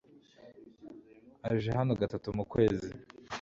aje 1.49 1.69
hano 1.77 1.91
gatatu 2.01 2.27
mu 2.37 2.43
kwezi. 2.51 2.89